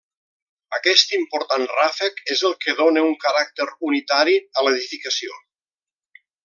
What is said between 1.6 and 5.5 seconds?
ràfec és el que dóna un caràcter unitari a l'edificació.